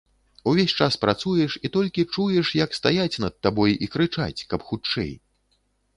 Увесь 0.51 0.73
час 0.85 0.95
працуеш, 1.03 1.57
і 1.69 1.71
толькі 1.75 2.07
чуеш, 2.15 2.47
як 2.63 2.73
стаяць 2.79 3.21
над 3.27 3.33
табой 3.49 3.77
і 3.83 3.91
крычаць, 3.97 4.45
каб 4.55 4.67
хутчэй. 4.71 5.13